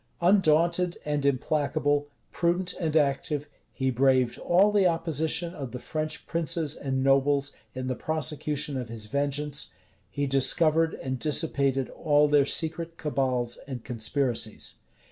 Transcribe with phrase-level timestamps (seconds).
[0.19, 6.75] Undaunted and implacable, prudent and active, he braved all the opposition of the French princes
[6.75, 9.69] and nobles in the prosecution of his vengeance;
[10.09, 14.77] he discovered and dissipated all their secret cabals and conspiracies.